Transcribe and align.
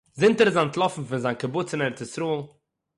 זינט 0.19 0.39
ער 0.41 0.47
איז 0.49 0.57
אנטלאפן 0.63 1.03
פון 1.07 1.17
זיין 1.23 1.35
קיבוץ 1.41 1.69
אין 1.73 1.81
ארץ 1.83 2.01
ישראל 2.01 2.39